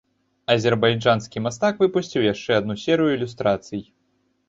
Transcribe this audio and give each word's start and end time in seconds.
Азербайджанскі 0.53 1.45
мастак 1.47 1.73
выпусціў 1.87 2.27
яшчэ 2.33 2.51
адну 2.63 2.81
серыю 2.89 3.11
ілюстрацый. 3.21 3.89